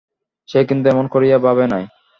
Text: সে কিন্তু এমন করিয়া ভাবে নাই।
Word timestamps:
সে 0.49 0.59
কিন্তু 0.69 0.85
এমন 0.89 1.05
করিয়া 1.07 1.37
ভাবে 1.39 1.65
নাই। 1.67 1.83